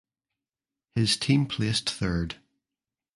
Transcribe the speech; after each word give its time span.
His 0.95 1.15
team 1.15 1.45
placed 1.45 1.87
third. 1.87 2.37